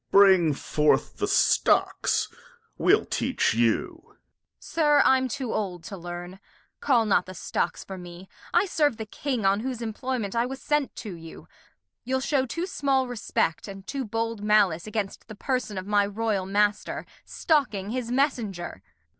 Duke. 0.07 0.11
Bring 0.13 0.53
forth 0.55 1.17
the 1.17 1.27
Stocks, 1.27 2.27
we'll 2.75 3.05
teach 3.05 3.53
you. 3.53 4.01
Kent. 4.07 4.15
Sir, 4.57 5.01
I'm 5.05 5.27
too 5.27 5.53
old 5.53 5.83
to 5.83 5.95
learn; 5.95 6.39
Call 6.79 7.05
not 7.05 7.27
the 7.27 7.35
Stocks 7.35 7.83
for 7.83 7.99
me, 7.99 8.27
I 8.51 8.65
serve 8.65 8.97
the 8.97 9.05
King; 9.05 9.45
On 9.45 9.59
whose 9.59 9.79
Employment 9.79 10.35
I 10.35 10.47
was 10.47 10.59
sent 10.59 10.95
to 10.95 11.13
you; 11.13 11.47
You'll 12.03 12.19
shew 12.19 12.47
too 12.47 12.65
small 12.65 13.07
Respect, 13.07 13.67
and 13.67 13.85
too 13.85 14.03
bold 14.03 14.41
Malice 14.41 14.87
Against 14.87 15.27
the 15.27 15.35
Person 15.35 15.77
of 15.77 15.85
my 15.85 16.07
Royal 16.07 16.47
Master, 16.47 17.05
Stocking 17.23 17.91
his 17.91 18.09
Messenger. 18.11 18.81